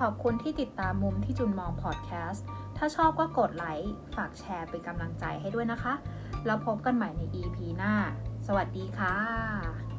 [0.00, 2.44] ขอบคุณที่ติดตามมุมที่จุนมองพอดแคสต์
[2.76, 5.94] ถ้าชอบก็กดไลค์ ฝากแชร์เป็นกำลังใจให้ด้วยนะคะ
[6.46, 7.92] แล้วพบกันใหม่ใน EP หน้า
[8.46, 9.89] สวัสดีค่ะ